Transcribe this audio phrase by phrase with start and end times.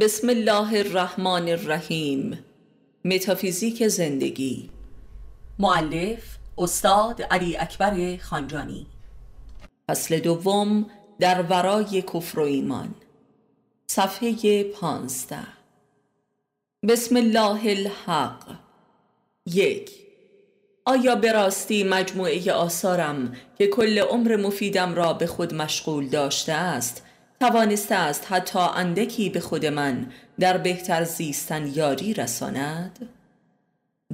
[0.00, 2.44] بسم الله الرحمن الرحیم
[3.04, 4.70] متافیزیک زندگی
[5.58, 8.86] معلف استاد علی اکبر خانجانی
[9.88, 10.86] فصل دوم
[11.18, 12.94] در ورای کفر و ایمان.
[13.86, 15.46] صفحه پانزده.
[16.88, 18.44] بسم الله الحق
[19.46, 19.90] یک
[20.84, 27.07] آیا به راستی مجموعه آثارم که کل عمر مفیدم را به خود مشغول داشته است
[27.40, 30.06] توانسته است حتی اندکی به خود من
[30.40, 33.08] در بهتر زیستن یاری رساند؟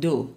[0.00, 0.28] دو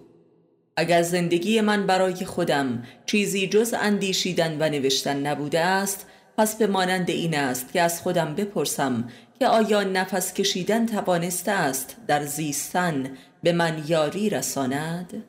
[0.76, 6.06] اگر زندگی من برای خودم چیزی جز اندیشیدن و نوشتن نبوده است
[6.36, 11.96] پس به مانند این است که از خودم بپرسم که آیا نفس کشیدن توانسته است
[12.06, 15.24] در زیستن به من یاری رساند؟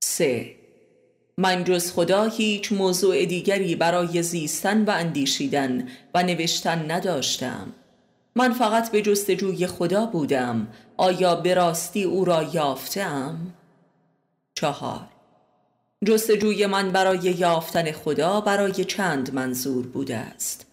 [0.00, 0.59] سه
[1.38, 7.72] من جز خدا هیچ موضوع دیگری برای زیستن و اندیشیدن و نوشتن نداشتم.
[8.36, 10.66] من فقط به جستجوی خدا بودم.
[10.96, 13.36] آیا به راستی او را یافتم؟
[14.54, 15.00] چهار.
[16.06, 20.66] جستجوی من برای یافتن خدا برای چند منظور بوده است؟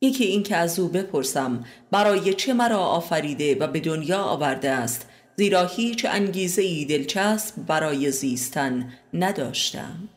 [0.00, 5.06] یکی این که از او بپرسم برای چه مرا آفریده و به دنیا آورده است؟
[5.36, 10.08] زیرا هیچ انگیزه ای دلچسب برای زیستن نداشتم.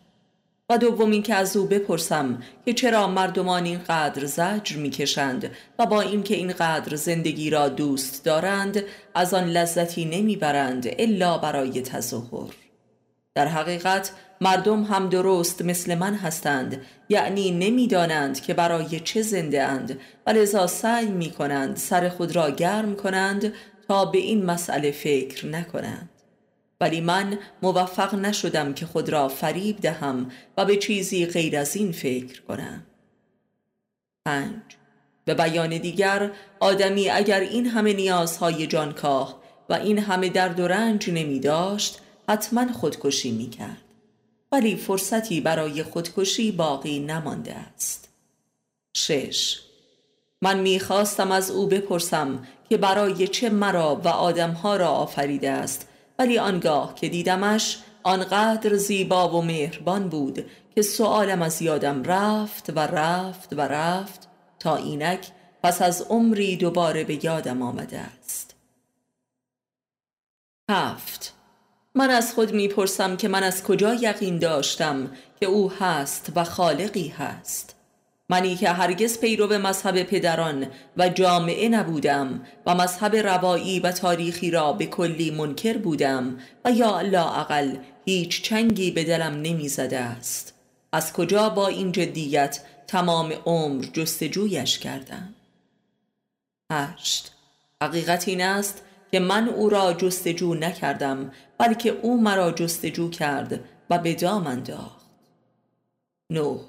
[0.70, 6.36] و دوم که از او بپرسم که چرا مردمان اینقدر زجر می‌کشند و با اینکه
[6.36, 8.84] اینقدر زندگی را دوست دارند
[9.16, 12.54] از آن لذتی نمی‌برند الا برای تظاهر
[13.36, 20.00] در حقیقت مردم هم درست مثل من هستند یعنی نمی‌دانند که برای چه زنده اند
[20.28, 23.54] و لذا سعی می کنند سر خود را گرم کنند
[23.88, 26.09] تا به این مسئله فکر نکنند.
[26.81, 31.91] ولی من موفق نشدم که خود را فریب دهم و به چیزی غیر از این
[31.91, 32.83] فکر کنم.
[34.25, 34.61] پنج.
[35.25, 41.09] به بیان دیگر آدمی اگر این همه نیازهای جانکاه و این همه درد و رنج
[41.09, 43.81] نمی داشت حتما خودکشی می کرد.
[44.52, 48.09] ولی فرصتی برای خودکشی باقی نمانده است.
[48.97, 49.59] شش.
[50.41, 55.88] من می‌خواستم از او بپرسم که برای چه مرا و آدمها را آفریده است.
[56.20, 62.80] ولی آنگاه که دیدمش آنقدر زیبا و مهربان بود که سوالم از یادم رفت و
[62.80, 64.28] رفت و رفت
[64.59, 65.28] تا اینک
[65.64, 68.56] پس از عمری دوباره به یادم آمده است.
[70.70, 71.34] هفت.
[71.96, 77.08] من از خود می‌پرسم که من از کجا یقین داشتم که او هست و خالقی
[77.08, 77.75] هست.
[78.30, 84.74] منی که هرگز پیرو مذهب پدران و جامعه نبودم و مذهب روایی و تاریخی را
[84.74, 90.53] به کلی منکر بودم و یا لاعقل هیچ چنگی به دلم نمی زده است.
[90.91, 95.36] از کجا با این جدیت تمام عمر جستجویش کردم؟
[96.72, 97.31] هشت.
[97.84, 98.81] حقیقت این است
[99.12, 103.59] که من او را جستجو نکردم بلکه او مرا جستجو کرد
[103.90, 105.06] و به دام انداخت.
[106.30, 106.59] نه.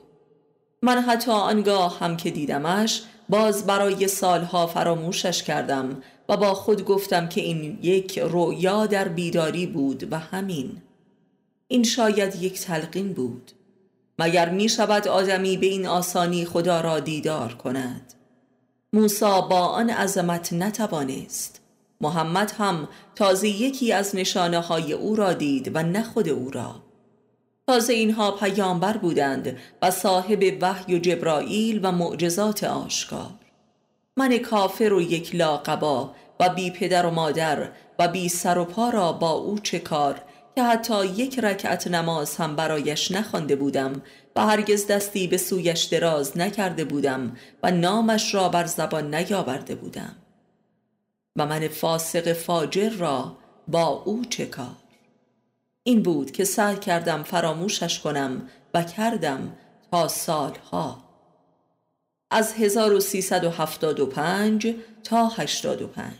[0.86, 7.28] من حتی آنگاه هم که دیدمش باز برای سالها فراموشش کردم و با خود گفتم
[7.28, 10.82] که این یک رویا در بیداری بود و همین.
[11.68, 13.52] این شاید یک تلقین بود.
[14.18, 18.14] مگر می شود آدمی به این آسانی خدا را دیدار کند؟
[18.92, 21.60] موسا با آن عظمت نتوانست.
[22.00, 26.86] محمد هم تازه یکی از نشانه های او را دید و نه خود او را.
[27.66, 33.30] تازه اینها پیامبر بودند و صاحب وحی و جبرائیل و معجزات آشکار.
[34.16, 37.68] من کافر و یک لاقبا و بی پدر و مادر
[37.98, 40.20] و بی سر و پا را با او چه کار
[40.54, 44.02] که حتی یک رکعت نماز هم برایش نخوانده بودم
[44.36, 50.16] و هرگز دستی به سویش دراز نکرده بودم و نامش را بر زبان نیاورده بودم.
[51.36, 53.36] و من فاسق فاجر را
[53.68, 54.85] با او چه کار؟
[55.86, 59.56] این بود که سعی کردم فراموشش کنم و کردم
[59.90, 61.04] تا سالها.
[62.30, 64.74] از 1375
[65.04, 66.12] تا 85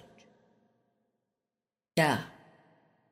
[1.96, 2.18] ده.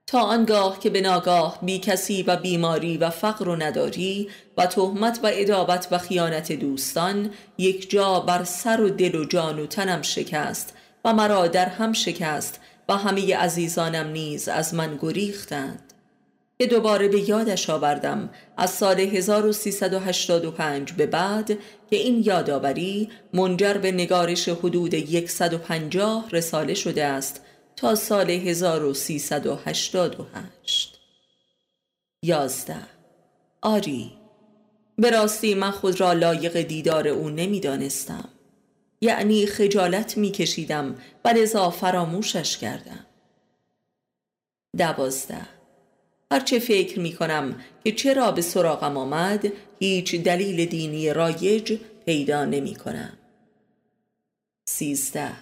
[0.06, 5.20] تا آنگاه که به ناگاه بی کسی و بیماری و فقر و نداری و تهمت
[5.22, 10.02] و ادابت و خیانت دوستان یک جا بر سر و دل و جان و تنم
[10.02, 10.74] شکست
[11.04, 15.93] و مرا در هم شکست و همه عزیزانم نیز از من گریختند.
[16.58, 21.46] که دوباره به یادش آوردم از سال 1385 به بعد
[21.90, 24.94] که این یادآوری منجر به نگارش حدود
[25.26, 27.40] 150 رساله شده است
[27.76, 31.00] تا سال 1388
[32.22, 32.86] یازده.
[33.62, 34.12] آری
[34.98, 38.28] به راستی من خود را لایق دیدار او نمی‌دانستم.
[39.00, 43.06] یعنی خجالت میکشیدم و لذا فراموشش کردم.
[44.78, 45.53] دوازده.
[46.32, 52.74] هرچه فکر می کنم که چرا به سراغم آمد هیچ دلیل دینی رایج پیدا نمی
[52.74, 53.18] کنم
[54.68, 55.32] سیزده.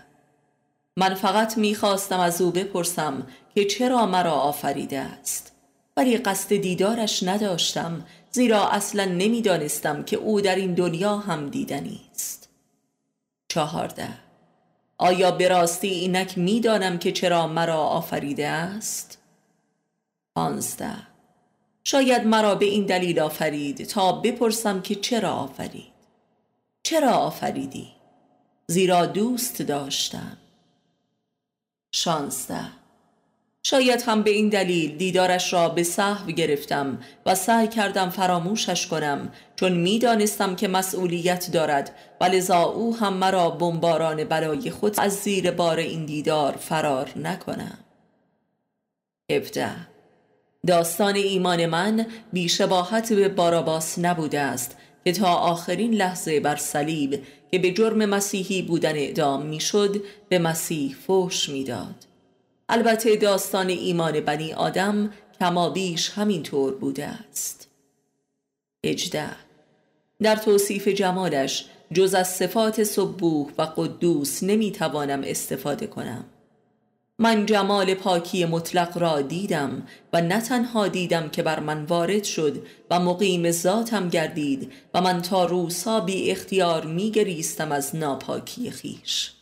[0.96, 5.52] من فقط می‌خواستم از او بپرسم که چرا مرا آفریده است.
[5.96, 12.48] ولی قصد دیدارش نداشتم زیرا اصلا نمی‌دانستم که او در این دنیا هم دیدنی است.
[13.48, 14.08] چهارده.
[14.98, 19.21] آیا به راستی اینک می‌دانم که چرا مرا آفریده است؟
[20.34, 20.96] پانزده.
[21.84, 25.92] شاید مرا به این دلیل آفرید تا بپرسم که چرا آفرید.
[26.82, 27.88] چرا آفریدی؟
[28.66, 30.36] زیرا دوست داشتم.
[31.94, 32.82] شانزده.
[33.62, 39.32] شاید هم به این دلیل دیدارش را به صحو گرفتم و سعی کردم فراموشش کنم
[39.56, 45.50] چون می‌دانستم که مسئولیت دارد و لذا او هم مرا بمباران برای خود از زیر
[45.50, 47.78] بار این دیدار فرار نکنم
[49.30, 49.91] 17
[50.66, 57.58] داستان ایمان من بیشباهت به باراباس نبوده است که تا آخرین لحظه بر صلیب که
[57.58, 62.06] به جرم مسیحی بودن اعدام می‌شد به مسیح فوش می‌داد.
[62.68, 67.68] البته داستان ایمان بنی آدم کما بیش همینطور بوده است.
[68.84, 69.30] اجده
[70.22, 76.24] در توصیف جمالش جز از صفات صبوح و قدوس نمی‌توانم استفاده کنم.
[77.18, 82.66] من جمال پاکی مطلق را دیدم و نه تنها دیدم که بر من وارد شد
[82.90, 89.32] و مقیم ذاتم گردید و من تا روسا بی اختیار می گریستم از ناپاکی خیش.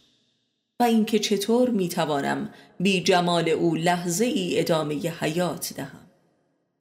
[0.81, 2.51] و اینکه چطور می توانم
[2.81, 6.07] بی جمال او لحظه ای ادامه حیات دهم.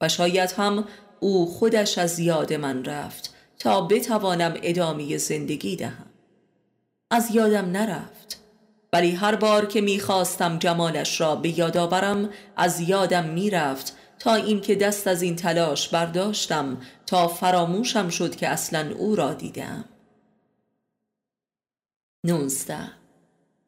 [0.00, 0.84] و شاید هم
[1.20, 6.10] او خودش از یاد من رفت تا بتوانم ادامه زندگی دهم.
[7.10, 8.39] از یادم نرفت
[8.92, 14.74] ولی هر بار که می‌خواستم جمالش را به یاد آورم از یادم می‌رفت تا اینکه
[14.74, 19.84] دست از این تلاش برداشتم تا فراموشم شد که اصلا او را دیدم.
[22.24, 22.90] نونزده.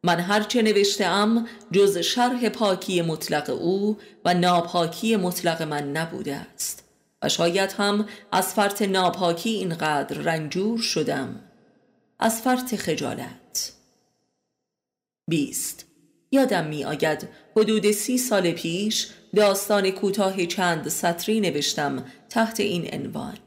[0.04, 6.84] من هرچه نوشتم جز شرح پاکی مطلق او و ناپاکی مطلق من نبوده است.
[7.22, 11.40] و شاید هم از فرط ناپاکی اینقدر رنجور شدم.
[12.18, 13.72] از فرط خجالت.
[15.32, 15.86] بیست.
[16.30, 23.38] یادم می آید حدود سی سال پیش داستان کوتاه چند سطری نوشتم تحت این عنوان.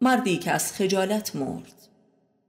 [0.00, 1.88] مردی که از خجالت مرد.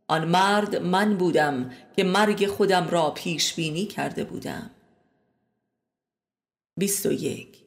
[0.07, 4.69] آن مرد من بودم که مرگ خودم را پیش بینی کرده بودم.
[6.77, 7.57] بیست و یک.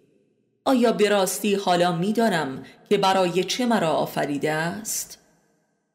[0.64, 5.18] آیا به راستی حالا می‌دانم که برای چه مرا آفریده است؟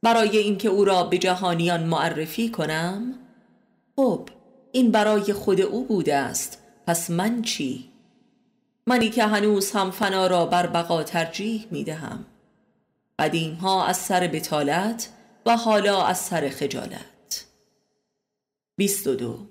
[0.04, 3.14] برای اینکه او را به جهانیان معرفی کنم؟
[3.96, 4.30] خب
[4.78, 6.58] این برای خود او بوده است.
[6.88, 7.90] پس من چی؟
[8.88, 12.26] منی که هنوز هم فنا را بر بقا ترجیح می دهم.
[13.20, 15.10] قدیم ها از سر بتالت
[15.46, 17.46] و حالا از سر خجالت.
[18.76, 19.48] بیست و دو.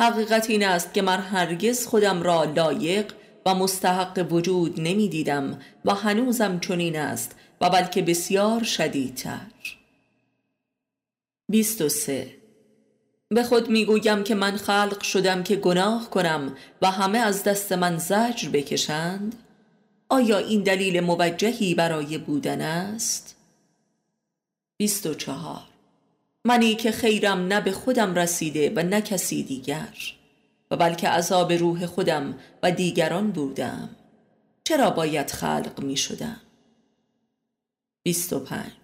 [0.00, 3.12] حقیقت این است که من هرگز خودم را لایق
[3.46, 9.46] و مستحق وجود نمی دیدم و هنوزم چنین است و بلکه بسیار شدیدتر.
[11.48, 12.43] بیست و سه.
[13.28, 17.98] به خود می‌گویم که من خلق شدم که گناه کنم و همه از دست من
[17.98, 19.34] زجر بکشند
[20.08, 23.36] آیا این دلیل موجهی برای بودن است؟
[24.76, 25.62] 24
[26.44, 29.94] منی که خیرم نه به خودم رسیده و نه کسی دیگر
[30.70, 33.88] و بلکه عذاب روح خودم و دیگران بودم
[34.64, 36.40] چرا باید خلق می شدم؟
[38.02, 38.83] 25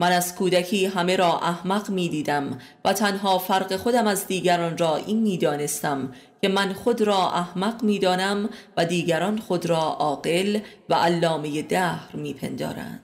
[0.00, 4.96] من از کودکی همه را احمق می دیدم و تنها فرق خودم از دیگران را
[4.96, 10.60] این می دانستم که من خود را احمق می دانم و دیگران خود را عاقل
[10.88, 13.00] و علامه دهر می پندارند.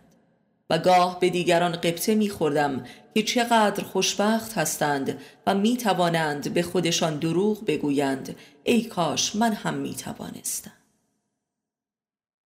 [0.70, 2.84] و گاه به دیگران قبطه می خوردم
[3.14, 8.36] که چقدر خوشبخت هستند و می توانند به خودشان دروغ بگویند.
[8.64, 10.72] ای کاش من هم می توانستم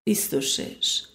[0.04, 1.09] 26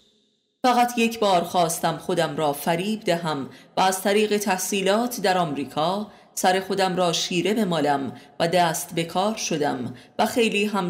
[0.65, 6.59] فقط یک بار خواستم خودم را فریب دهم و از طریق تحصیلات در آمریکا سر
[6.59, 10.89] خودم را شیره بمالم و دست به کار شدم و خیلی هم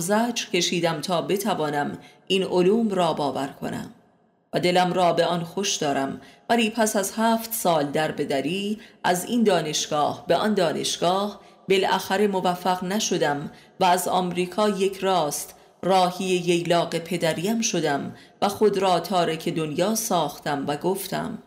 [0.54, 3.90] کشیدم تا بتوانم این علوم را باور کنم
[4.54, 6.22] و دلم را به آن خوش دارم.
[6.50, 11.40] ولی پس از هفت سال در بدری از این دانشگاه به آن دانشگاه
[11.70, 15.56] بالاخره موفق نشدم و از آمریکا یک راست
[15.86, 21.38] راهی ییلاق پدریم شدم و خود را تارک دنیا ساختم و گفتم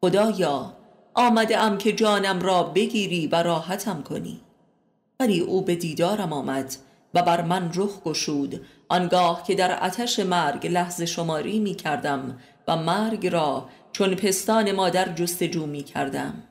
[0.00, 0.72] خدایا
[1.14, 4.40] آمده ام که جانم را بگیری و راحتم کنی.
[5.20, 6.76] ولی او به دیدارم آمد
[7.14, 12.38] و بر من رخ گشود آنگاه که در آتش مرگ لحظه شماری می کردم
[12.68, 16.42] و مرگ را چون پستان مادر جستجو می کردم.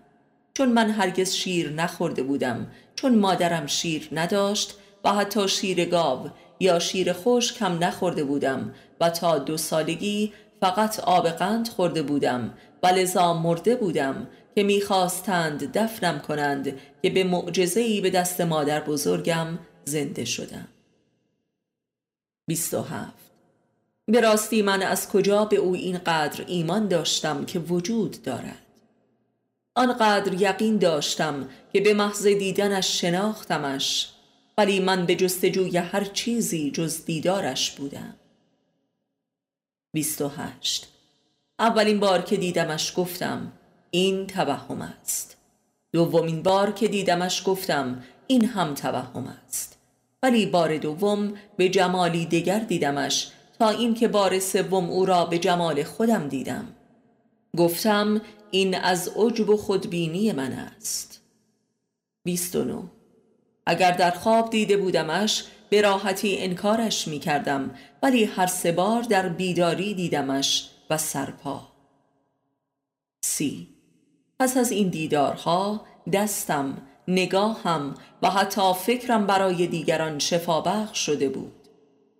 [0.54, 6.30] چون من هرگز شیر نخورده بودم چون مادرم شیر نداشت و حتی شیر گاو
[6.62, 12.54] یا شیر خوش کم نخورده بودم و تا دو سالگی فقط آب قند خورده بودم
[12.84, 19.60] و لذا مرده بودم که می‌خواستند دفنم کنند که به معجزه‌ای به دست مادر بزرگم
[19.86, 20.68] زنده شدم.
[22.48, 23.14] 27
[24.06, 28.66] به راستی من از کجا به او اینقدر ایمان داشتم که وجود دارد؟
[29.76, 34.11] آنقدر یقین داشتم که به محض دیدنش شناختمش
[34.58, 38.16] ولی من به جستجوی هر چیزی جز دیدارش بودم.
[39.94, 40.88] 28
[41.60, 43.52] اولین بار که دیدمش گفتم
[43.92, 45.38] این توهم است.
[45.92, 49.78] دومین بار که دیدمش گفتم این هم توهم است.
[50.24, 55.84] ولی بار دوم به جمالی دیگر دیدمش تا اینکه بار سوم او را به جمال
[55.84, 56.76] خودم دیدم.
[57.58, 61.22] گفتم این از عجب و خودبینی من است.
[62.24, 62.84] 29
[63.66, 69.30] اگر در خواب دیده بودمش به راحتی انکارش می کردم ولی هر سه بار در
[69.30, 71.68] بیداری دیدمش و سرپا.
[73.22, 73.68] سی.
[74.40, 81.68] پس از این دیدارها دستم نگاهم و حتی فکرم برای دیگران شفابخش شده بود.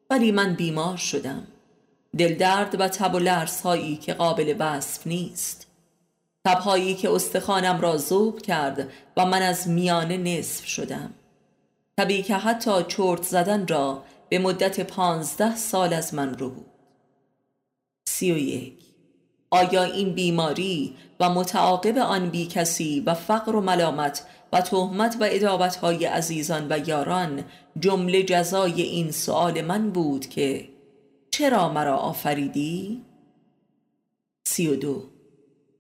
[0.10, 1.48] ولی من بیمار شدم.
[2.18, 5.68] دلدرد و تب و لرس هایی که قابل وصف نیست.
[6.46, 11.14] تبهایی که استخوانم را زوب کرد و من از میانه نصف شدم.
[12.02, 16.66] تبی که حتی چرت زدن را به مدت پانزده سال از من رو بود.
[18.06, 18.74] سی و یک.
[19.52, 25.28] آیا این بیماری و متعاقب آن بی کسی و فقر و ملامت و تهمت و
[25.30, 27.46] ادابت های عزیزان و یاران
[27.80, 30.70] جمله جزای این سؤال من بود که
[31.32, 33.02] چرا مرا آفریدی؟
[34.44, 35.04] سی و دو.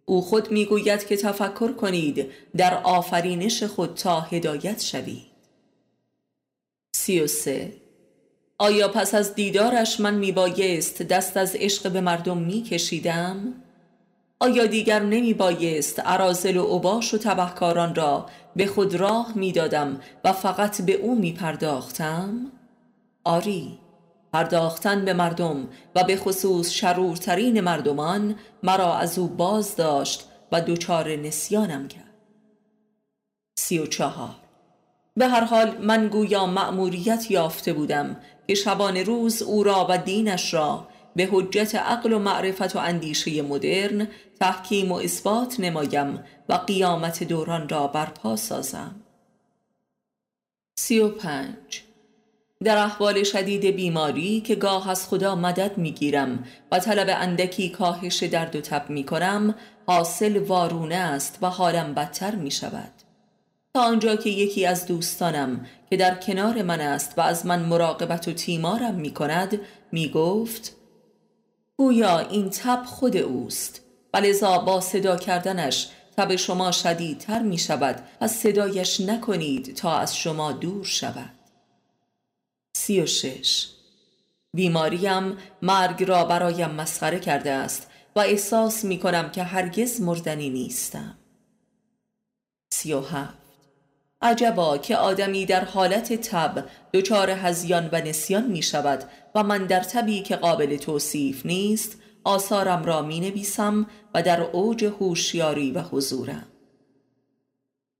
[0.05, 5.30] او خود می‌گوید که تفکر کنید در آفرینش خود تا هدایت شوید.
[6.91, 7.73] سی و سه
[8.57, 13.53] آیا پس از دیدارش من میبایست دست از عشق به مردم میکشیدم؟
[14.39, 20.33] آیا دیگر نمی بایست عرازل و عباش و تبهکاران را به خود راه می‌دادم و
[20.33, 22.51] فقط به او می پرداختم؟
[23.23, 23.79] آری
[24.33, 31.15] پرداختن به مردم و به خصوص شرورترین مردمان مرا از او باز داشت و دوچار
[31.15, 32.13] نسیانم کرد
[33.55, 34.40] سی و چهار
[35.15, 40.53] به هر حال من گویا مأموریت یافته بودم که شبان روز او را و دینش
[40.53, 44.07] را به حجت عقل و معرفت و اندیشه مدرن
[44.39, 48.95] تحکیم و اثبات نمایم و قیامت دوران را برپا سازم.
[50.75, 51.83] سی و پنج.
[52.63, 58.55] در احوال شدید بیماری که گاه از خدا مدد می‌گیرم و طلب اندکی کاهش درد
[58.55, 59.55] و تب می کنم
[59.87, 63.00] حاصل وارونه است و حالم بدتر می شود
[63.73, 68.27] تا آنجا که یکی از دوستانم که در کنار من است و از من مراقبت
[68.27, 69.59] و تیمارم می کند
[69.91, 70.75] می گفت
[71.77, 73.81] گویا این تب خود اوست
[74.13, 80.51] ولذا با صدا کردنش تب شما شدیدتر می شود و صدایش نکنید تا از شما
[80.51, 81.39] دور شود.
[82.73, 83.67] سی و شش.
[84.53, 91.17] بیماریم مرگ را برایم مسخره کرده است و احساس می کنم که هرگز مردنی نیستم.
[92.73, 93.40] سی و هفت.
[94.21, 99.03] عجبا که آدمی در حالت تب دچار هزیان و نسیان می شود
[99.35, 104.83] و من در تبی که قابل توصیف نیست آثارم را می نویسم و در اوج
[104.83, 106.47] هوشیاری و حضورم.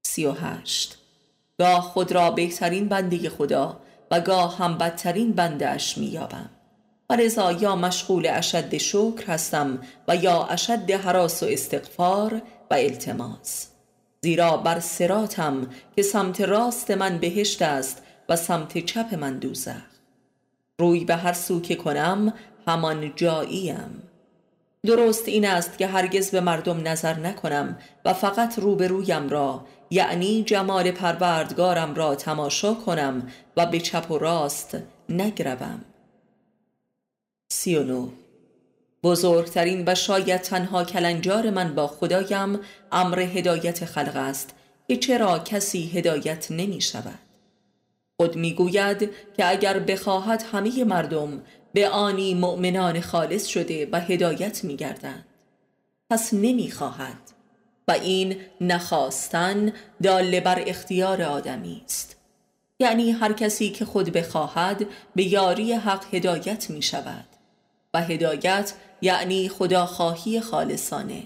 [0.04, 0.98] سی و هشت.
[1.60, 3.80] گاه خود را بهترین بنده خدا
[4.12, 6.50] و گاه هم بدترین بنده اش می یابم.
[7.10, 13.68] و لذا یا مشغول اشد شکر هستم و یا اشد حراس و استغفار و التماس.
[14.26, 19.82] زیرا بر سراتم که سمت راست من بهشت است و سمت چپ من دوزخ.
[20.80, 22.34] روی به هر سو که کنم
[22.68, 24.04] همان جاییم.
[24.86, 30.92] درست این است که هرگز به مردم نظر نکنم و فقط روبرویم را یعنی جمال
[30.92, 34.78] پروردگارم را تماشا کنم و به چپ و راست
[35.10, 35.86] نگروم.
[37.52, 38.10] سی و نو
[39.04, 42.60] بزرگترین و شاید تنها کلنجار من با خدایم
[42.92, 44.56] امر هدایت خلق است
[44.88, 47.20] که چرا کسی هدایت نمی شود؟
[48.20, 51.42] خود می‌گوید که اگر بخواهد همه مردم
[51.74, 55.26] به آنی مؤمنان خالص شده و هدایت می گردند.
[56.10, 57.32] پس نمی خواهد
[57.88, 62.16] و این نخواستن داله بر اختیار آدمی است.
[62.80, 67.26] یعنی هر کسی که خود بخواهد به یاری حق هدایت می شود
[67.94, 71.24] و هدایت یعنی خداخواهی خالصانه.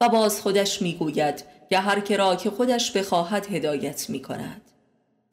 [0.00, 4.60] و باز خودش می گوید که هر که را که خودش بخواهد هدایت می کند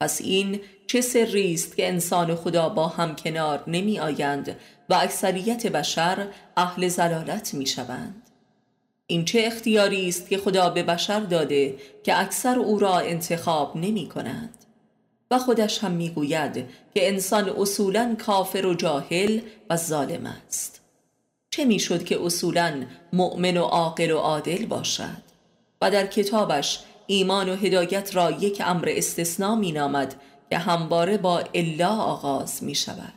[0.00, 4.56] پس این چه سری است که انسان خدا با هم کنار نمی آیند
[4.88, 8.22] و اکثریت بشر اهل زلالت می شوند
[9.06, 11.74] این چه اختیاری است که خدا به بشر داده
[12.04, 14.64] که اکثر او را انتخاب نمی کنند
[15.30, 16.54] و خودش هم می‌گوید
[16.94, 20.85] که انسان اصولا کافر و جاهل و ظالم است.
[21.56, 25.22] چه می‌شد که اصولا مؤمن و عاقل و عادل باشد؟
[25.80, 30.14] و در کتابش ایمان و هدایت را یک امر استثنا می نامد
[30.50, 33.12] که همواره با الا آغاز می شود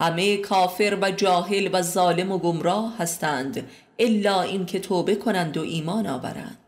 [0.00, 6.06] همه کافر و جاهل و ظالم و گمراه هستند الا اینکه توبه کنند و ایمان
[6.06, 6.58] آورند.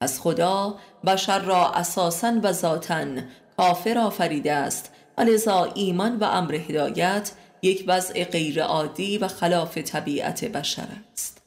[0.00, 0.74] از خدا
[1.06, 3.06] بشر را اساسا و ذاتا
[3.56, 7.32] کافر آفریده است و لذا ایمان و امر هدایت
[7.64, 11.42] یک وضع غیر عادی و خلاف طبیعت بشر است.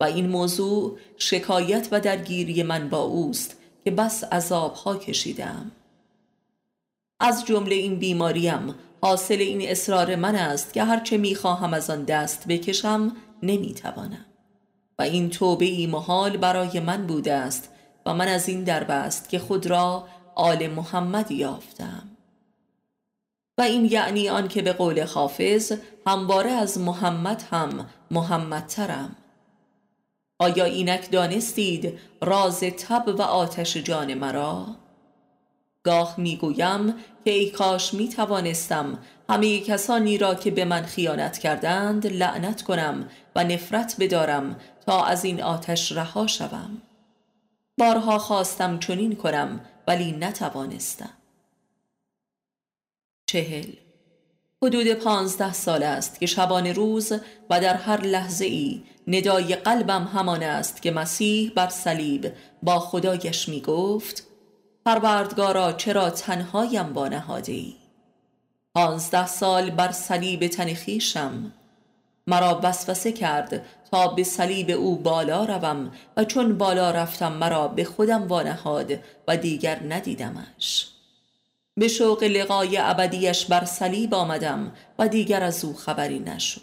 [0.00, 5.70] و این موضوع شکایت و درگیری من با اوست که بس عذاب ها کشیدم
[7.20, 12.46] از جمله این بیماریم حاصل این اصرار من است که هرچه می‌خواهم از آن دست
[12.48, 14.26] بکشم نمی‌توانم.
[14.98, 17.68] و این توبه ای محال برای من بوده است
[18.06, 22.09] و من از این دربست که خود را آل محمد یافتم.
[23.60, 25.72] و این یعنی آن که به قول حافظ
[26.06, 29.16] همواره از محمد هم محمدترم.
[30.38, 34.66] آیا اینک دانستید راز تب و آتش جان مرا؟
[35.82, 38.98] گاه می‌گویم که ای کاش می توانستم
[39.30, 45.24] همه کسانی را که به من خیانت کردند لعنت کنم و نفرت بدارم تا از
[45.24, 46.82] این آتش رها شوم.
[47.78, 51.19] بارها خواستم چنین کنم ولی نتوانستم.
[53.30, 53.72] چهل.
[54.62, 57.12] حدود پانزده سال است که شبان روز
[57.50, 63.48] و در هر لحظه ای ندای قلبم همان است که مسیح بر صلیب با خدایش
[63.48, 64.26] می گفت
[64.86, 67.74] پروردگارا چرا تنهایم با نهاده ای
[68.74, 71.52] پانزده سال بر صلیب تن خیشم
[72.26, 77.84] مرا وسوسه کرد تا به صلیب او بالا روم و چون بالا رفتم مرا به
[77.84, 78.92] خودم وانهاد
[79.28, 80.89] و دیگر ندیدمش.
[81.76, 86.60] به شوق لقای ابدیش بر صلیب آمدم و دیگر از او خبری نشد.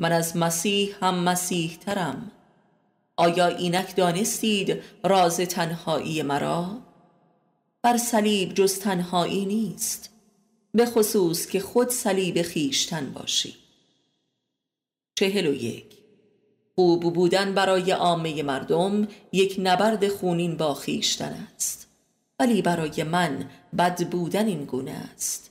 [0.00, 2.32] من از مسیح هم مسیح ترم
[3.16, 6.78] آیا اینک دانستید راز تنهایی مرا؟
[7.82, 10.10] بر صلیب جز تنهایی نیست
[10.74, 13.56] به خصوص که خود صلیب خیشتن باشی.
[15.14, 15.84] چهل و یک.
[16.74, 21.81] خوب بودن برای عامه مردم یک نبرد خونین با خیشتن است.
[22.42, 23.44] ولی برای من
[23.78, 25.50] بد بودن این گونه است.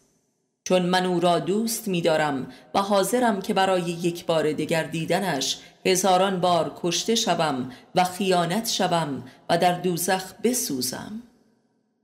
[0.64, 5.58] چون من او را دوست می دارم و حاضرم که برای یک بار دیگر دیدنش
[5.86, 11.22] هزاران بار کشته شوم و خیانت شوم و در دوزخ بسوزم.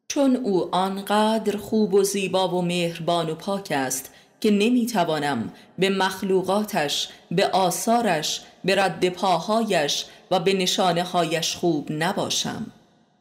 [0.07, 7.09] چون او آنقدر خوب و زیبا و مهربان و پاک است که نمی‌توانم به مخلوقاتش
[7.31, 12.71] به آثارش به رد پاهایش و به نشانه هایش خوب نباشم.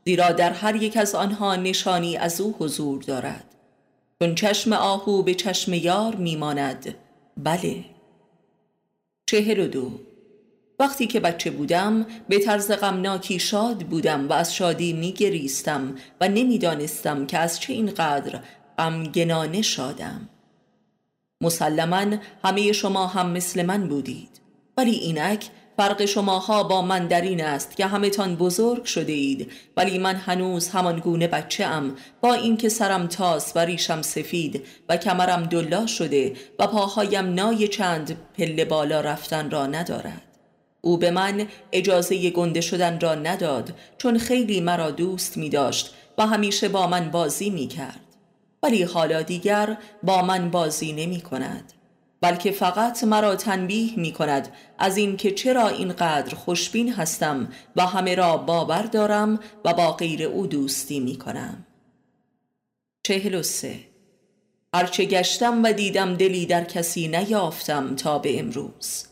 [0.07, 3.45] زیرا در هر یک از آنها نشانی از او حضور دارد.
[4.23, 6.95] چون چشم آهو به چشم یار میماند.
[7.37, 7.85] بله.
[9.27, 9.91] چهر و دو.
[10.79, 17.27] وقتی که بچه بودم به طرز غمناکی شاد بودم و از شادی میگریستم و نمی‌دانستم
[17.27, 18.41] که از چه اینقدر
[18.79, 20.29] غمگنانه شادم.
[21.41, 24.41] مسلما همه شما هم مثل من بودید.
[24.77, 29.53] ولی اینک فرق شماها با من در این است که همه تان بزرگ شده اید
[29.77, 34.97] ولی من هنوز همان گونه بچه ام با اینکه سرم تاس و ریشم سفید و
[34.97, 40.23] کمرم دلا شده و پاهایم نای چند پله بالا رفتن را ندارد.
[40.81, 46.27] او به من اجازه گنده شدن را نداد چون خیلی مرا دوست می داشت و
[46.27, 48.01] همیشه با من بازی می کرد
[48.63, 51.73] ولی حالا دیگر با من بازی نمی کند
[52.21, 54.49] بلکه فقط مرا تنبیه می کند
[54.79, 60.47] از اینکه چرا اینقدر خوشبین هستم و همه را باور دارم و با غیر او
[60.47, 61.67] دوستی می کنم
[63.07, 63.81] چهل و سه.
[64.75, 69.05] هرچه گشتم و دیدم دلی در کسی نیافتم تا به امروز.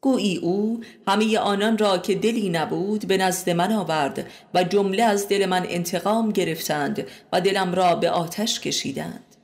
[0.00, 5.28] گویی او همه آنان را که دلی نبود به نزد من آورد و جمله از
[5.28, 9.36] دل من انتقام گرفتند و دلم را به آتش کشیدند.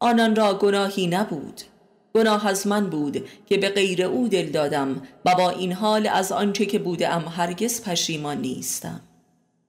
[0.00, 1.60] آنان را گناهی نبود.
[2.14, 6.32] گناه از من بود که به غیر او دل دادم و با این حال از
[6.32, 9.00] آنچه که بودم هرگز پشیمان نیستم.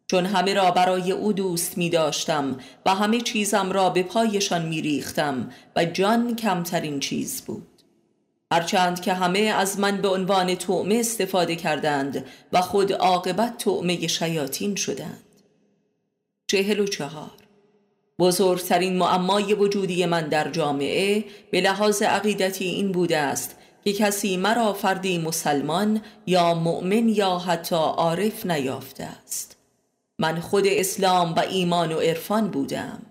[0.07, 4.81] چون همه را برای او دوست می داشتم و همه چیزم را به پایشان می
[4.81, 7.67] ریختم و جان کمترین چیز بود.
[8.51, 14.75] هرچند که همه از من به عنوان تعمه استفاده کردند و خود عاقبت تعمه شیاطین
[14.75, 15.23] شدند.
[16.47, 17.42] چهل و چهار.
[18.19, 24.73] بزرگترین معمای وجودی من در جامعه به لحاظ عقیدتی این بوده است که کسی مرا
[24.73, 29.57] فردی مسلمان یا مؤمن یا حتی عارف نیافته است.
[30.19, 33.01] من خود اسلام و ایمان و عرفان بودم.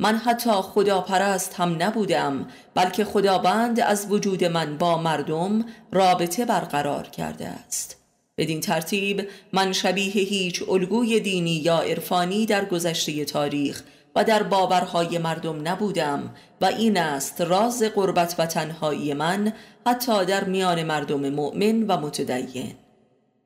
[0.00, 7.08] من حتی خدا پرست هم نبودم بلکه خداوند از وجود من با مردم رابطه برقرار
[7.08, 7.96] کرده است.
[8.38, 13.82] بدین ترتیب من شبیه هیچ الگوی دینی یا عرفانی در گذشته تاریخ
[14.16, 19.52] و در باورهای مردم نبودم و این است راز قربت و تنهایی من
[19.86, 22.74] حتی در میان مردم مؤمن و متدین.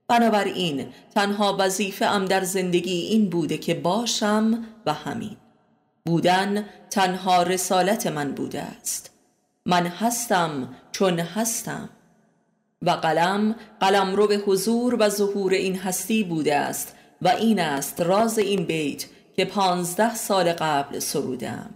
[0.08, 5.36] بنابراین تنها وظیفه ام در زندگی این بوده که باشم و همین.
[6.06, 9.10] بودن تنها رسالت من بوده است.
[9.66, 11.88] من هستم چون هستم.
[12.82, 18.00] و قلم قلم رو به حضور و ظهور این هستی بوده است و این است
[18.00, 21.74] راز این بیت که پانزده سال قبل سرودم.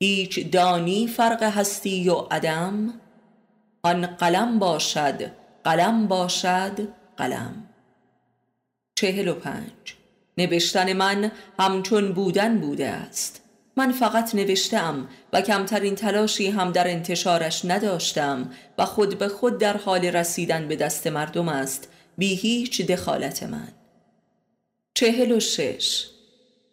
[0.00, 2.94] هیچ دانی فرق هستی و عدم؟
[3.82, 5.32] آن قلم باشد
[5.64, 7.68] قلم باشد قلم.
[8.94, 9.96] چهل و پنج.
[10.38, 13.42] نوشتن من همچون بودن بوده است.
[13.76, 19.76] من فقط نوشتم و کمترین تلاشی هم در انتشارش نداشتم و خود به خود در
[19.76, 23.68] حال رسیدن به دست مردم است بی هیچ دخالت من.
[24.94, 26.11] چهل و شش.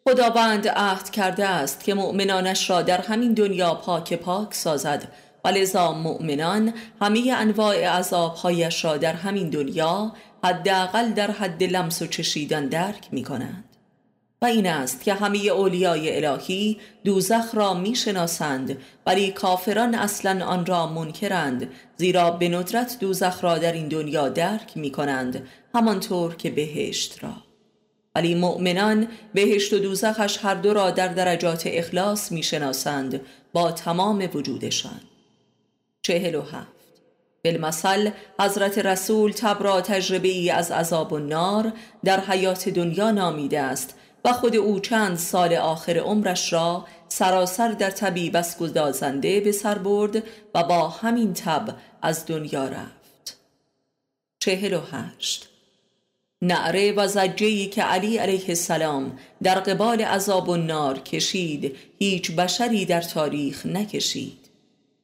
[0.09, 5.11] خداوند عهد کرده است که مؤمنانش را در همین دنیا پاک پاک سازد.
[5.45, 12.07] و لذا مؤمنان همه انواع عذابهایش را در همین دنیا حداقل در حد لمس و
[12.07, 13.63] چشیدن درک می کنند
[14.41, 20.65] و این است که همه اولیای الهی دوزخ را می شناسند ولی کافران اصلا آن
[20.65, 26.49] را منکرند زیرا به ندرت دوزخ را در این دنیا درک می کنند همانطور که
[26.49, 27.48] بهشت را.
[28.19, 33.21] ولی مؤمنان بهشت و دوزخش هر دو را در درجات اخلاص می شناسند
[33.53, 34.99] با تمام وجودشان.
[36.01, 36.79] چهل و هفت.
[37.43, 43.61] بالمثل حضرت رسول تب را تجربه ای از عذاب و نار در حیات دنیا نامیده
[43.61, 49.51] است و خود او چند سال آخر عمرش را سراسر در طبیب از گدازنده به
[49.51, 50.23] سر برد
[50.55, 53.37] و با همین تب از دنیا رفت.
[54.39, 55.48] چهل و هشت.
[56.41, 62.85] نعره و زجهی که علی علیه السلام در قبال عذاب و نار کشید هیچ بشری
[62.85, 64.49] در تاریخ نکشید.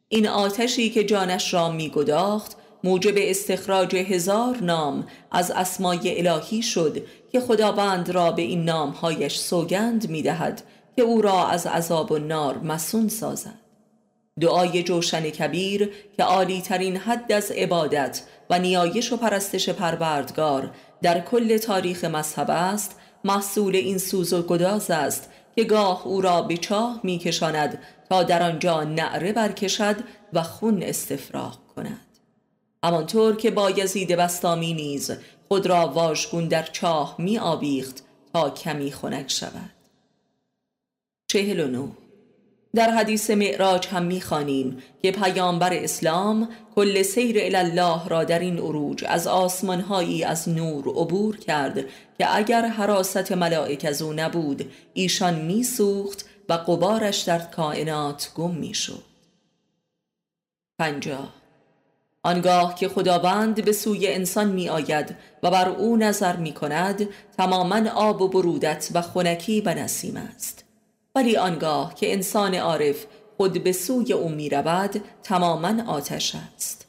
[0.09, 7.39] این آتشی که جانش را میگداخت موجب استخراج هزار نام از اسمای الهی شد که
[7.39, 10.63] خداوند را به این نامهایش سوگند می‌دهد
[10.95, 13.59] که او را از عذاب و نار مسون سازد.
[14.41, 21.21] دعای جوشن کبیر که عالی ترین حد از عبادت و نیایش و پرستش پروردگار در
[21.21, 26.57] کل تاریخ مذهب است محصول این سوز و گداز است که گاه او را به
[26.57, 27.79] چاه میکشاند
[28.09, 29.95] تا در آنجا نعره برکشد
[30.33, 32.05] و خون استفراغ کند.
[32.83, 35.11] همانطور که با یزید بستامی نیز
[35.47, 38.03] خود را واژگون در چاه می آبیخت
[38.33, 39.71] تا کمی خنک شود.
[41.27, 42.04] چهل و نو
[42.75, 49.05] در حدیث معراج هم می‌خوانیم که پیامبر اسلام کل سیر الله را در این عروج
[49.07, 51.85] از آسمانهایی از نور عبور کرد
[52.17, 59.03] که اگر حراست ملائک از او نبود ایشان میسوخت و قبارش در کائنات گم می‌شد.
[60.79, 61.33] پنجاه.
[62.23, 67.89] آنگاه که خداوند به سوی انسان می آید و بر او نظر می کند تماما
[67.89, 70.64] آب و برودت و خونکی و نسیم است.
[71.15, 73.05] ولی آنگاه که انسان عارف
[73.37, 76.85] خود به سوی او می رود تماما آتش است.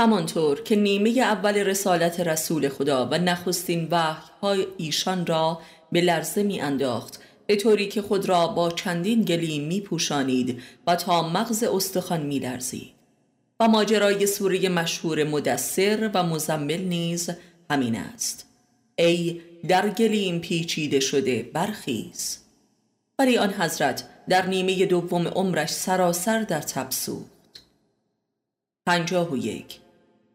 [0.00, 5.58] همانطور که نیمه اول رسالت رسول خدا و نخستین وحی ایشان را
[5.92, 10.96] به لرزه می انداخت به طوری که خود را با چندین گلیم می پوشانید و
[10.96, 12.94] تا مغز استخوان می لرزید
[13.60, 17.30] و ماجرای سوره مشهور مدثر و مزمل نیز
[17.70, 18.46] همین است.
[18.96, 22.43] ای در گلیم پیچیده شده برخیز.
[23.18, 27.62] ولی آن حضرت در نیمه دوم عمرش سراسر در تب سوخت.
[28.86, 29.80] پنجاه و یک.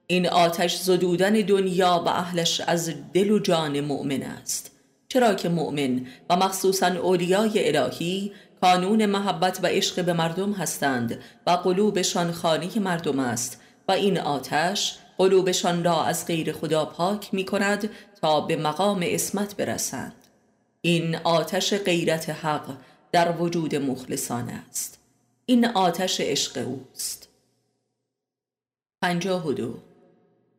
[0.08, 4.72] این آتش زدودن دنیا و اهلش از دل و جان مؤمن است.
[5.10, 11.52] چرا که مؤمن و مخصوصا اولیای الهی کانون محبت و عشق به مردم هستند و
[11.52, 17.90] قلوبشان خانه مردم است و این آتش قلوبشان را از غیر خدا پاک می کند
[18.22, 20.14] تا به مقام اسمت برسند
[20.82, 22.78] این آتش غیرت حق
[23.12, 25.00] در وجود مخلصان است.
[25.46, 27.30] این آتش عشق اوست.
[29.02, 29.78] پنجاه و دو.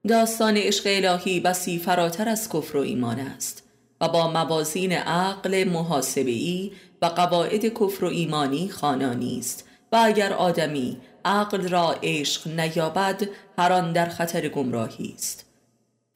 [0.09, 3.63] داستان عشق الهی بسی فراتر از کفر و ایمان است
[4.01, 11.01] و با موازین عقل محاسبی و قواعد کفر و ایمانی خانانی است و اگر آدمی
[11.25, 13.29] عقل را عشق نیابد
[13.59, 15.50] هر آن در خطر گمراهی است.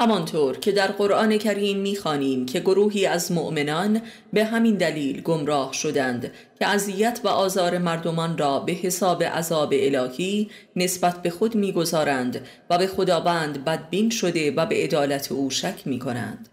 [0.01, 4.03] همانطور که در قرآن کریم می‌خوانیم که گروهی از مؤمنان
[4.33, 10.51] به همین دلیل گمراه شدند که اذیت و آزار مردمان را به حساب عذاب الهی
[10.77, 16.49] نسبت به خود می‌گذارند و به خداوند بدبین شده و به عدالت او شک می‌کنند.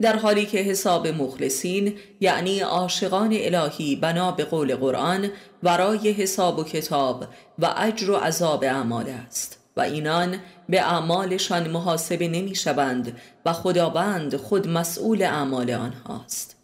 [0.00, 5.30] در حالی که حساب مخلصین یعنی عاشقان الهی بنا به قول قرآن
[5.62, 7.24] ورای حساب و کتاب
[7.58, 9.61] و اجر و عذاب اعمال است.
[9.76, 16.56] و اینان به اعمالشان محاسبه نمی شوند و خداوند خود مسئول اعمال آنهاست.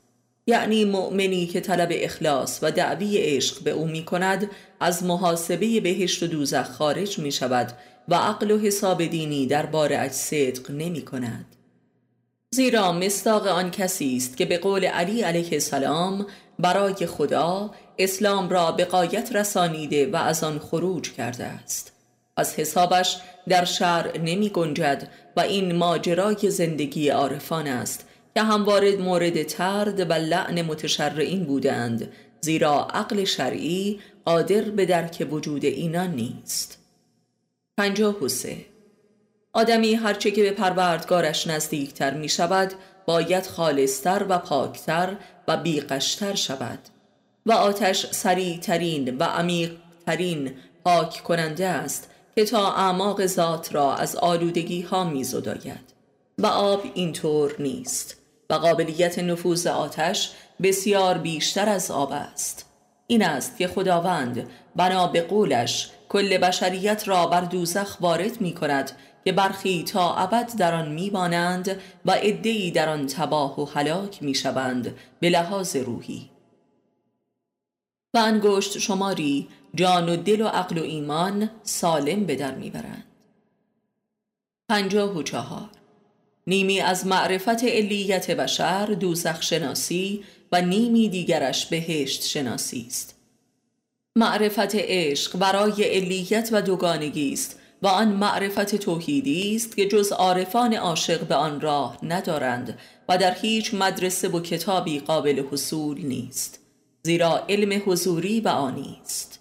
[0.47, 6.23] یعنی مؤمنی که طلب اخلاص و دعوی عشق به او می کند از محاسبه بهشت
[6.23, 7.73] و دوزخ خارج می شود
[8.09, 11.47] و عقل و حساب دینی در بار صدق نمی کند
[12.51, 16.27] زیرا مستاق آن کسی است که به قول علی علیه السلام
[16.59, 21.98] برای خدا اسلام را به قایت رسانیده و از آن خروج کرده است.
[22.38, 23.16] از حسابش
[23.48, 30.12] در شرع نمی گنجد و این ماجرای زندگی عارفان است که همواره مورد ترد و
[30.12, 36.79] لعن متشرعین بودند زیرا عقل شرعی قادر به درک وجود اینان نیست.
[37.79, 38.16] پنجاه
[39.53, 42.72] آدمی هرچه که به پروردگارش نزدیکتر می شود
[43.07, 45.16] باید خالصتر و پاکتر
[45.48, 46.79] و بیقشتر شود
[47.46, 50.53] و آتش سریعترین و عمیقترین
[50.85, 55.94] پاک کننده است که تا اعماق ذات را از آلودگی ها می زداید.
[56.38, 58.16] و آب اینطور نیست
[58.51, 60.31] و قابلیت نفوذ آتش
[60.62, 62.66] بسیار بیشتر از آب است
[63.07, 68.92] این است که خداوند بنا به قولش کل بشریت را بر دوزخ وارد می کند
[69.24, 74.94] که برخی تا ابد در آن میمانند و عدهای در آن تباه و هلاک می‌شوند
[75.20, 76.31] به لحاظ روحی
[78.14, 83.04] و انگشت شماری جان و دل و عقل و ایمان سالم به در می‌برند.
[84.68, 85.68] پنجاه و چهار.
[86.46, 93.14] نیمی از معرفت علیت بشر دوزخ شناسی و نیمی دیگرش بهشت شناسی است.
[94.16, 100.74] معرفت عشق برای علیت و دوگانگی است و آن معرفت توحیدی است که جز عارفان
[100.74, 102.78] عاشق به آن راه ندارند
[103.09, 106.61] و در هیچ مدرسه و کتابی قابل حصول نیست
[107.02, 109.38] زیرا علم حضوری و آنی است.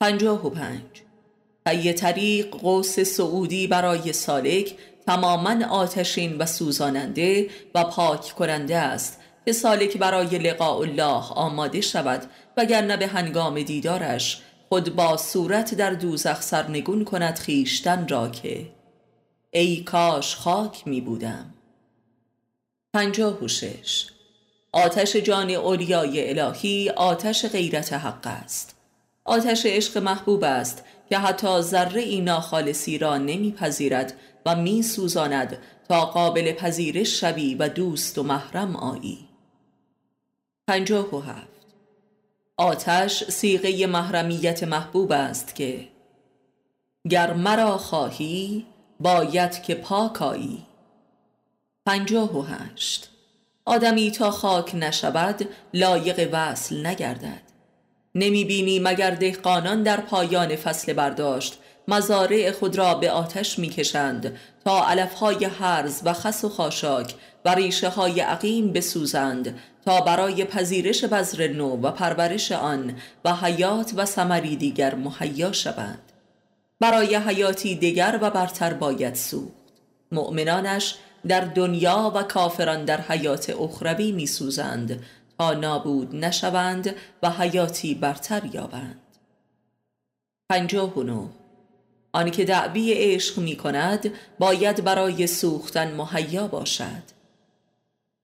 [0.00, 0.82] پنجاه و پنج.
[1.66, 4.74] طی طریق قوس سعودی برای سالک
[5.06, 12.30] تماما آتشین و سوزاننده و پاک کننده است که سالک برای لقاء الله آماده شود
[12.56, 18.66] وگرنه به هنگام دیدارش خود با صورت در دوزخ سرنگون کند خیشتن را که
[19.50, 21.54] ای کاش خاک می بودم.
[22.94, 24.06] پنجاه و شش.
[24.72, 28.77] آتش جان اولیای الهی آتش غیرت حق است.
[29.28, 34.12] آتش عشق محبوب است که حتی ذره ای ناخالصی را نمیپذیرد
[34.46, 39.18] و می سوزاند تا قابل پذیرش شوی و دوست و محرم آیی.
[40.68, 41.66] پنجاه و هفت.
[42.56, 45.88] آتش سیغه محرمیت محبوب است که
[47.10, 48.66] گر مرا خواهی
[49.00, 50.66] باید که پاکایی
[51.86, 53.10] پنجاه و هشت.
[53.64, 57.47] آدمی تا خاک نشود لایق وصل نگردد.
[58.14, 64.88] نمی بینی مگر دهقانان در پایان فصل برداشت؟ مزارع خود را به آتش می‌کشند تا
[64.88, 71.48] علفهای هرز و خس و خاشاک و ریشه های عقیم بسوزند تا برای پذیرش بذر
[71.48, 72.94] نو و پرورش آن
[73.24, 76.12] و حیات و ثمری دیگر مهیا شوند.
[76.80, 79.52] برای حیاتی دیگر و برتر باید سوخت.
[80.12, 80.94] مؤمنانش
[81.28, 85.04] در دنیا و کافران در حیات اخروی میسوزند.
[85.38, 89.00] تا نابود نشوند و حیاتی برتر یابند.
[90.48, 91.28] پنجاه و نو
[92.12, 97.02] آنی که دعوی عشق می کند باید برای سوختن مهیا باشد.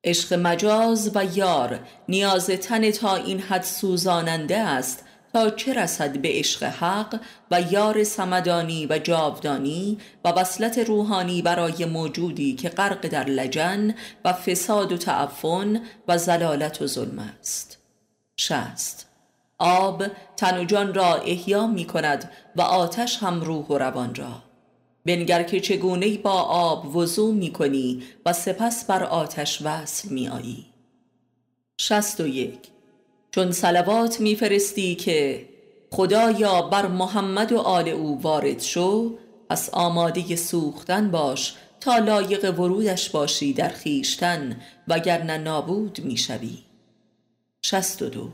[0.04, 6.28] عشق مجاز و یار نیاز تن تا این حد سوزاننده است تا چه رسد به
[6.32, 7.20] عشق حق
[7.50, 13.94] و یار سمدانی و جاودانی و وصلت روحانی برای موجودی که غرق در لجن
[14.24, 17.78] و فساد و تعفن و زلالت و ظلم است.
[18.36, 19.06] شست
[19.58, 20.04] آب
[20.36, 24.42] تن و جان را احیا می کند و آتش هم روح و روان را.
[25.06, 30.66] بنگر که چگونه با آب وضو می کنی و سپس بر آتش وصل می آیی.
[31.78, 32.73] شست و یک.
[33.34, 35.48] چون سلوات میفرستی که
[35.90, 39.18] خدایا بر محمد و آل او وارد شو
[39.50, 46.58] پس آماده سوختن باش تا لایق ورودش باشی در خیشتن وگرنه نابود می‌شوی.
[47.62, 48.30] شست و دو.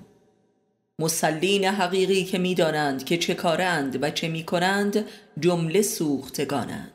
[0.99, 5.05] مسلین حقیقی که می‌دانند که چه کارند و چه می‌کنند
[5.39, 6.93] جمله سوختگانند.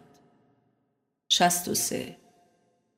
[1.29, 2.17] شست و سه.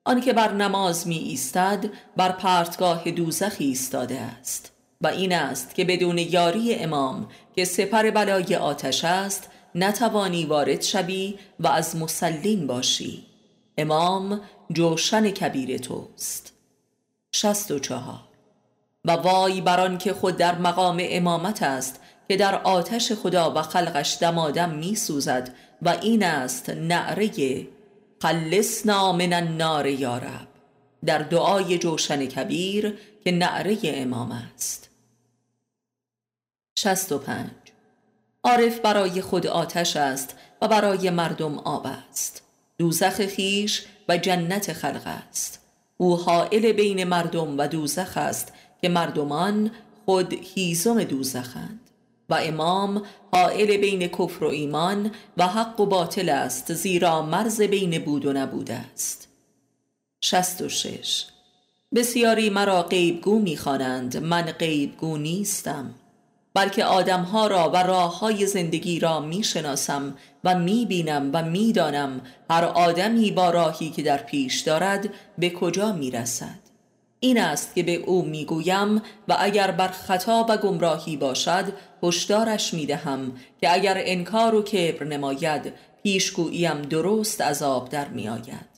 [0.05, 1.85] آنکه بر نماز می ایستد
[2.17, 4.76] بر پرتگاه دوزخ ایستاده است.
[5.01, 11.35] و این است که بدون یاری امام که سپر بلای آتش است نتوانی وارد شوی
[11.59, 13.25] و از مسلین باشی.
[13.77, 14.41] امام
[14.73, 16.53] جوشن کبیر توست.
[17.31, 18.19] شست و چهار.
[19.05, 24.17] و وای بران که خود در مقام امامت است که در آتش خدا و خلقش
[24.21, 27.31] دمادم می سوزد و این است نعره
[28.21, 30.47] خلصنا من النار یارب
[31.05, 34.86] در دعای جوشن کبیر که نعره امام است.
[36.79, 37.49] شست و پنج.
[38.43, 42.41] عارف برای خود آتش است و برای مردم آب است.
[42.77, 45.61] دوزخ خیش و جنت خلق است.
[45.97, 49.71] او حائل بین مردم و دوزخ است که مردمان
[50.05, 51.79] خود هیزم دوزخند.
[52.29, 57.99] و امام حائل بین کفر و ایمان و حق و باطل است زیرا مرز بین
[57.99, 59.27] بود و نبود است.
[60.21, 61.25] شست و شش.
[61.95, 64.17] بسیاری مرا غیبگو می‌خوانند.
[64.17, 65.93] من غیبگو نیستم.
[66.57, 73.31] بلکه آدمها را و راه های زندگی را می‌شناسم و می‌بینم و می‌دانم هر آدمی
[73.31, 76.59] با راهی که در پیش دارد به کجا می‌رسد.
[77.19, 81.65] این است که به او می‌گویم و اگر بر خطا و گمراهی باشد
[82.03, 88.77] هشدارش می‌دهم که اگر انکار و کبر نماید پیشگوییم درست عذاب در میآید.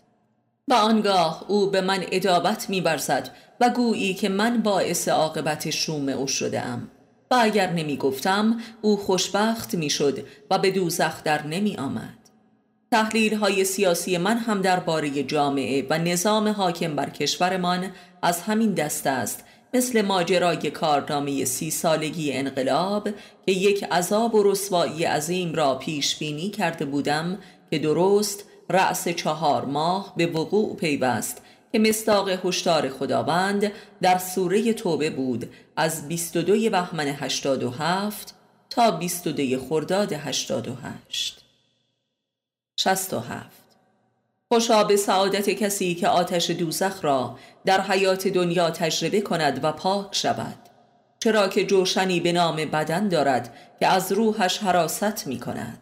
[0.67, 6.27] و آنگاه او به من ادابت میبرزد و گویی که من باعث عاقبت شوم او
[6.27, 6.87] شده ام
[7.31, 12.19] و اگر نمی گفتم او خوشبخت می‌شد و به دوزخ در نمی آمد
[12.91, 19.07] تحلیل های سیاسی من هم درباره جامعه و نظام حاکم بر کشورمان از همین دست
[19.07, 23.09] است مثل ماجرای کارنامه سی سالگی انقلاب
[23.45, 27.37] که یک عذاب و رسوایی عظیم را پیش بینی کرده بودم
[27.71, 35.09] که درست رأس چهار ماه به وقوع پیوست که مستاق هشدار خداوند در سوره توبه
[35.09, 38.33] بود از 22 بهمن 87
[38.69, 41.45] تا 22 خرداد 88
[42.75, 43.49] 67
[44.47, 50.15] خوشا به سعادت کسی که آتش دوزخ را در حیات دنیا تجربه کند و پاک
[50.15, 50.69] شود
[51.19, 55.81] چرا که جوشنی به نام بدن دارد که از روحش حراست می کند.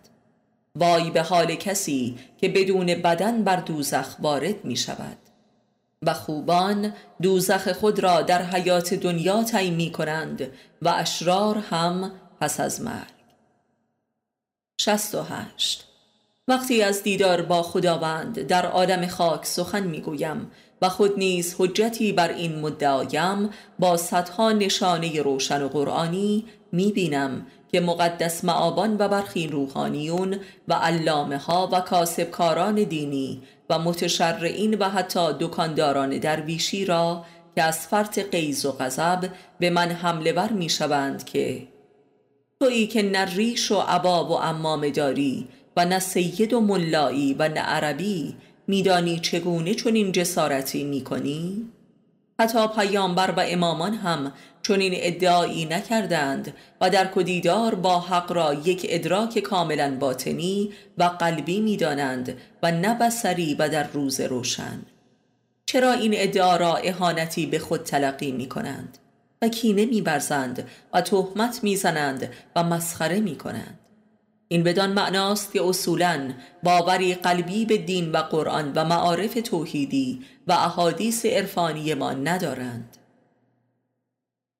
[0.76, 5.18] وای به حال کسی که بدون بدن بر دوزخ وارد می شود.
[6.06, 12.60] و خوبان دوزخ خود را در حیات دنیا تعیین می کنند و اشرار هم پس
[12.60, 13.18] از مرگ.
[14.82, 15.88] 68
[16.48, 22.30] وقتی از دیدار با خداوند در عالم خاک سخن می‌گویم و خود نیز حجتی بر
[22.30, 30.40] این مدعایم با صدها نشانه روشن و قرآنی می‌بینم که مقدس معابان و برخی روحانیون
[30.68, 37.26] و علامه ها و کاسبکاران دینی و متشرعین و حتی دکانداران درویشی را
[37.56, 41.68] که از فرط قیز و غضب به من حمله بر می شوند که
[42.60, 47.50] تویی که نه ریش و عباب و امام داری و نه سید و ملایی و
[47.50, 48.36] نه عربی
[48.68, 51.70] میدانی چگونه چنین جسارتی می‌کنی؟
[52.40, 58.86] حتی پیامبر و امامان هم چنین ادعایی نکردند و در کدیدار با حق را یک
[58.90, 64.82] ادراک کاملا باطنی و قلبی می‌دانند و نه بسری و در روز روشن.
[65.66, 68.98] چرا این ادعا را اهانتی به خود تلقی می کنند
[69.42, 73.80] و کینه میبرزند و تهمت می‌زنند و مسخره می کنند
[74.48, 76.34] این بدان معناست که اصولا
[76.64, 82.98] باوری قلبی به دین و قرآن و معارف توحیدی و احادیث عرفانی ما ندارند.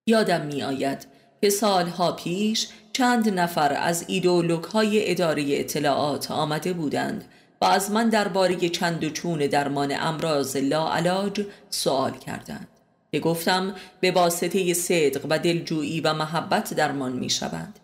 [0.08, 1.08] یادم می آید
[1.42, 7.26] که سالها پیش چند نفر از ایدولوک های اداره اطلاعات آمده بودند
[7.62, 12.68] و از من درباره چند و چون درمان امراض لاعلاج سوال کردند
[13.12, 17.80] که گفتم به واسطه صدق و دلجویی و محبت درمان می شوند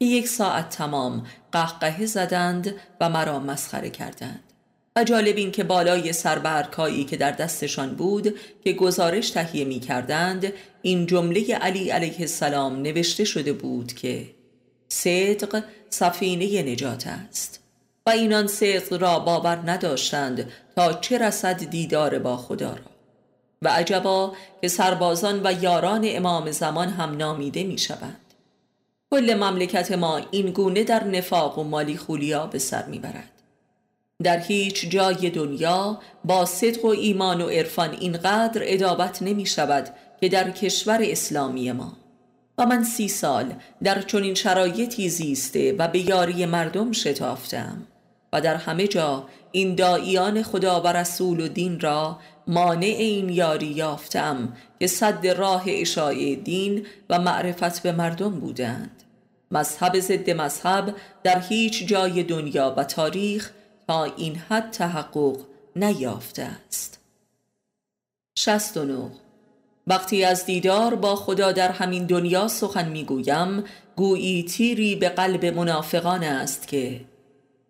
[0.00, 4.42] یک ساعت تمام قهقه زدند و مرا مسخره کردند.
[4.96, 8.34] و جالب این که بالای سربرکایی که در دستشان بود
[8.64, 14.30] که گزارش تهیه می کردند این جمله علی علیه السلام نوشته شده بود که
[14.88, 17.60] صدق سفینه نجات است.
[18.06, 22.90] و اینان صدق را باور نداشتند تا چه رسد دیدار با خدا را.
[23.62, 28.27] و عجبا که سربازان و یاران امام زمان هم نامیده می شوند
[29.10, 33.30] کل مملکت ما این گونه در نفاق و مالی خولیا به سر می برد
[34.22, 39.88] در هیچ جای دنیا با صدق و ایمان و عرفان اینقدر ادابت نمی شود
[40.20, 41.92] که در کشور اسلامی ما.
[42.58, 47.86] و من سی سال در چنین شرایطی زیسته و به یاری مردم شتافتم
[48.32, 53.66] و در همه جا این داییان خدا و رسول و دین را مانع این یاری
[53.66, 58.97] یافتم که صد راه اشاعه دین و معرفت به مردم بودند.
[59.50, 63.50] مذهب ضد مذهب در هیچ جای دنیا و تاریخ
[63.86, 65.36] تا این حد تحقق
[65.76, 67.00] نیافته است
[68.38, 69.10] 69
[69.86, 73.64] وقتی از دیدار با خدا در همین دنیا سخن می‌گویم
[73.96, 77.00] گویی تیری به قلب منافقان است که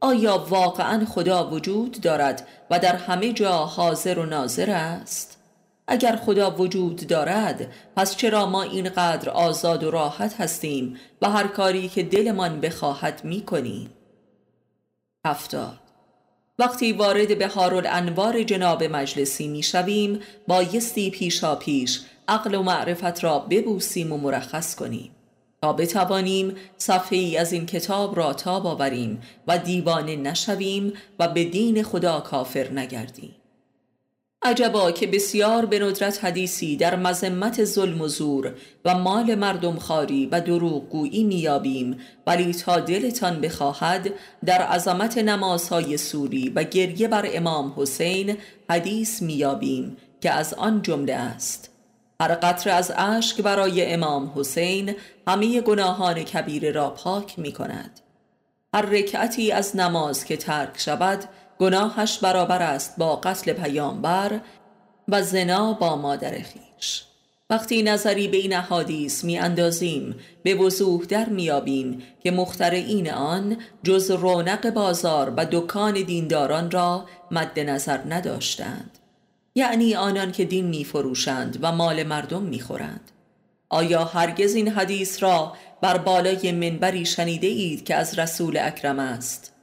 [0.00, 5.37] آیا واقعا خدا وجود دارد و در همه جا حاضر و ناظر است؟
[5.88, 11.88] اگر خدا وجود دارد پس چرا ما اینقدر آزاد و راحت هستیم و هر کاری
[11.88, 13.90] که دلمان بخواهد می کنیم؟
[16.58, 23.38] وقتی وارد به انوار جناب مجلسی می شویم بایستی پیشا پیش عقل و معرفت را
[23.38, 25.10] ببوسیم و مرخص کنیم.
[25.62, 31.44] تا بتوانیم صفحه ای از این کتاب را تاب آوریم و دیوانه نشویم و به
[31.44, 33.37] دین خدا کافر نگردیم.
[34.42, 40.26] عجبا که بسیار به ندرت حدیثی در مذمت ظلم و زور و مال مردم خاری
[40.26, 44.10] و دروغگویی میابیم ولی تا دلتان بخواهد
[44.44, 48.36] در عظمت نمازهای سوری و گریه بر امام حسین
[48.70, 51.70] حدیث میابیم که از آن جمله است.
[52.20, 54.94] هر قطر از اشک برای امام حسین
[55.28, 58.00] همه گناهان کبیره را پاک می کند
[58.74, 61.24] هر رکعتی از نماز که ترک شود
[61.58, 64.40] گناهش برابر است با قتل پیامبر
[65.08, 67.04] و زنا با مادر خیش.
[67.50, 74.10] وقتی نظری به این احادیث می اندازیم به وضوح در میابیم که مخترعین آن جز
[74.10, 78.98] رونق بازار و دکان دینداران را مد نظر نداشتند.
[79.54, 83.10] یعنی آنان که دین می فروشند و مال مردم می خورند
[83.68, 89.57] آیا هرگز این حدیث را بر بالای منبری شنیده اید که از رسول اکرم است؟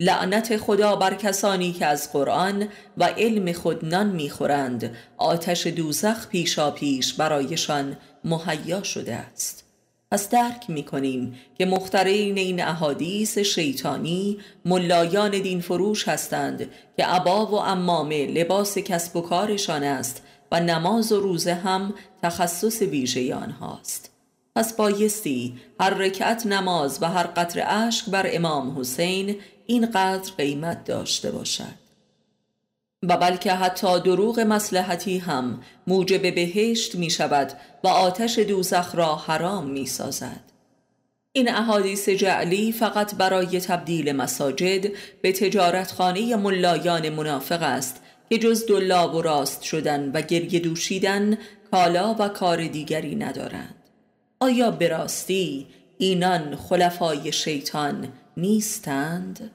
[0.00, 4.96] لعنت خدا بر کسانی که از قرآن و علم خود نان می‌خورند.
[5.16, 9.64] آتش دوزخ پیشا پیش برایشان مهیا شده است.
[10.10, 17.54] پس درک می‌کنیم که مخترین این احادیث شیطانی ملایان دین فروش هستند که عبا و
[17.54, 20.22] امامه لباس کسب و کارشان است
[20.52, 24.10] و نماز و روزه هم تخصص ویژه آنهاست.
[24.56, 29.36] پس بایستی هر رکعت نماز و هر قطر اشک بر امام حسین
[29.70, 31.74] اینقدر قیمت داشته باشد.
[33.02, 37.52] و بلکه حتی دروغ مسلحتی هم موجب بهشت می شود
[37.84, 40.40] و آتش دوزخ را حرام می سازد.
[41.32, 44.90] این احادیث جعلی فقط برای تبدیل مساجد
[45.22, 51.38] به تجارتخانه ملایان منافق است که جز دلاب و راست شدن و گریه دوشیدن
[51.70, 53.74] کالا و کار دیگری ندارند.
[54.40, 55.66] آیا براستی
[55.98, 59.50] اینان خلفای شیطان نیستند؟